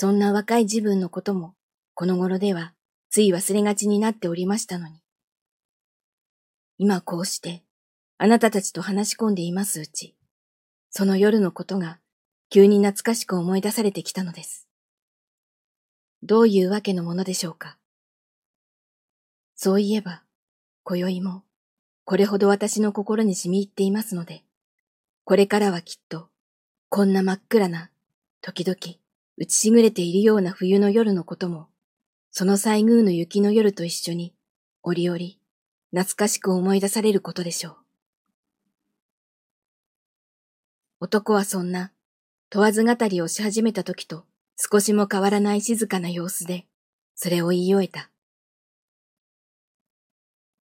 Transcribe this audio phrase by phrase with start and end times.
[0.00, 1.54] そんな若い自分のことも、
[1.94, 2.72] この頃では
[3.10, 5.00] つい忘れがちになっておりましたのに。
[6.76, 7.64] 今こうして、
[8.16, 10.14] あなたたちと話し込んでいますうち、
[10.90, 11.98] その夜のことが
[12.48, 14.68] 急に懐かしく思い出されてきたのです。
[16.22, 17.76] どういうわけのものでしょうか。
[19.56, 20.22] そういえば、
[20.84, 21.42] 今宵も、
[22.04, 24.44] これほど私の心に染み入っていますので、
[25.24, 26.28] これからはきっと、
[26.88, 27.90] こんな真っ暗な、
[28.40, 29.00] 時々、
[29.40, 31.68] 打ちしぐれているような冬の夜のことも、
[32.32, 34.34] その西宮の雪の夜と一緒に、
[34.82, 35.18] 折々、
[35.92, 37.76] 懐かしく思い出されることでしょう。
[41.00, 41.92] 男はそんな、
[42.50, 44.24] 問わず語りをし始めた時と
[44.56, 46.66] 少しも変わらない静かな様子で、
[47.14, 48.10] それを言い終えた。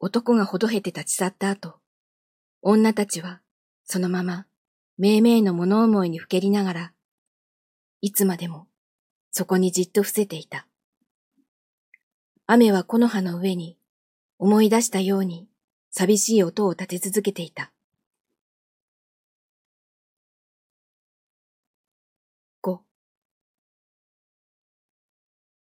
[0.00, 1.74] 男がほどへて立ち去った後、
[2.62, 3.42] 女たちは
[3.84, 4.46] そのまま、
[4.96, 6.91] めいめいの物思いにふけりながら、
[8.02, 8.66] いつまでも
[9.30, 10.66] そこにじっと伏せていた。
[12.46, 13.78] 雨は木の葉の上に
[14.38, 15.48] 思い出したように
[15.90, 17.72] 寂しい音を立て続けていた。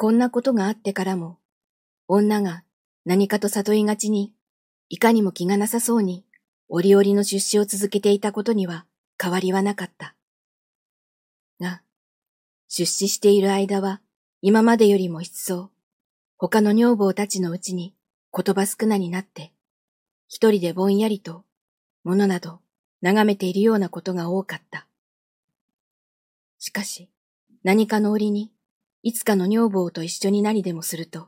[0.00, 1.36] こんなことがあってからも、
[2.08, 2.64] 女が
[3.04, 4.32] 何かと悟りがちに、
[4.88, 6.24] いかにも気がなさそうに、
[6.70, 8.86] 折々の出資を続けていたことには
[9.22, 10.14] 変わりはなかった。
[12.72, 14.00] 出資している間は、
[14.42, 15.70] 今までよりも一層、
[16.38, 17.94] 他の女房たちのうちに
[18.32, 19.52] 言葉少なになって、
[20.28, 21.44] 一人でぼんやりと、
[22.04, 22.60] 物など
[23.02, 24.86] 眺めているようなことが多かった。
[26.58, 27.10] しかし、
[27.64, 28.52] 何かの折に、
[29.02, 31.26] いつかの女房と一緒になりでもすると、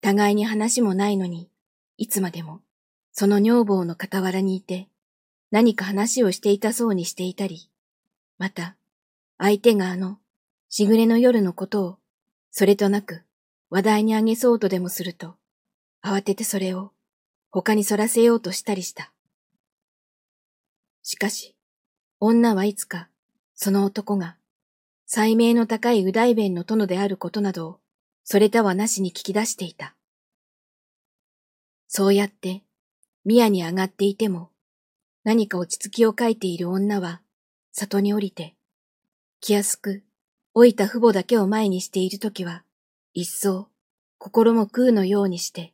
[0.00, 1.50] 互いに話もないのに、
[1.98, 2.60] いつまでも
[3.10, 4.88] その女房の傍らにいて、
[5.50, 7.68] 何か話をしていたそうにしていたり、
[8.38, 8.76] また、
[9.36, 10.19] 相手があの、
[10.70, 11.98] しぐれの夜のことを、
[12.50, 13.22] それとなく
[13.68, 15.36] 話題にあげそうとでもすると、
[16.02, 16.92] 慌ててそれを
[17.50, 19.12] 他にそらせようとしたりした。
[21.02, 21.54] しかし、
[22.20, 23.10] 女はいつか、
[23.54, 24.36] その男が
[25.12, 27.80] 才名の高い右大弁の殿であることなどを、
[28.22, 29.96] それとはなしに聞き出していた。
[31.88, 32.62] そうやって、
[33.24, 34.50] 宮に上がっていても、
[35.24, 37.22] 何か落ち着きを書いている女は、
[37.72, 38.54] 里に降りて、
[39.40, 40.04] 気安く、
[40.54, 42.64] 老いた父母だけを前にしているときは、
[43.14, 43.68] 一層、
[44.18, 45.72] 心も空のようにして、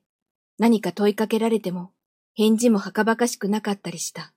[0.59, 1.93] 何か問いかけられても、
[2.35, 4.33] 返事もはかばかしくなかったりした。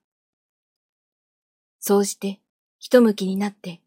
[1.79, 2.39] そうして、
[2.79, 3.81] 一向きになって、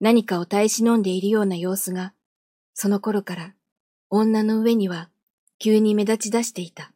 [0.00, 2.14] 何かを耐え忍んでいるような様子が、
[2.74, 3.54] その頃から
[4.08, 5.10] 女の上には
[5.58, 6.91] 急に目立ち出していた。